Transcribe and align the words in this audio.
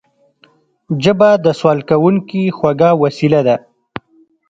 ژبه 1.03 1.29
د 1.45 1.47
سوال 1.59 1.79
کوونکي 1.89 2.43
خوږه 2.57 2.89
وسيله 3.03 3.41
ده 3.47 3.55